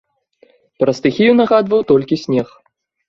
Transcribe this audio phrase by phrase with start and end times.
[0.83, 2.47] Пра стыхію нагадваў толькі снег.